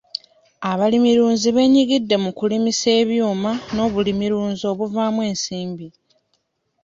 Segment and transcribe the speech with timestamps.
[0.71, 5.87] Abalimirunzi beenyigidde mu kulimisa ebyuma n'obulimirunzi obuvaamu ensimbi.